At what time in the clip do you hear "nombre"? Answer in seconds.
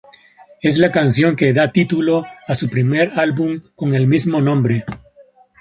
4.41-4.83